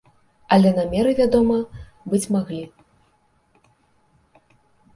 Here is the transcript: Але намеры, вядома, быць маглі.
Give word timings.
Але 0.55 0.69
намеры, 0.77 1.11
вядома, 1.19 1.57
быць 2.13 2.23
маглі. 2.37 2.63